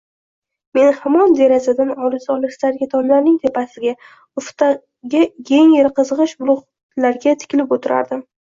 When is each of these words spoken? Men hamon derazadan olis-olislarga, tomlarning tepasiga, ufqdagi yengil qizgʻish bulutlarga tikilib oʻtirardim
Men 0.77 0.87
hamon 1.01 1.35
derazadan 1.39 1.91
olis-olislarga, 2.07 2.87
tomlarning 2.95 3.37
tepasiga, 3.45 3.93
ufqdagi 4.43 5.23
yengil 5.53 5.93
qizgʻish 6.01 6.37
bulutlarga 6.43 7.39
tikilib 7.47 7.81
oʻtirardim 7.81 8.29